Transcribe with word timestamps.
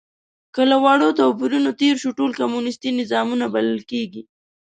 که 0.53 0.61
له 0.69 0.77
وړو 0.83 1.09
توپیرونو 1.19 1.71
تېر 1.81 1.95
شو، 2.01 2.09
ټول 2.19 2.31
کمونیستي 2.39 2.89
نظامونه 2.99 3.45
بلل 3.53 3.79
کېږي. 3.91 4.21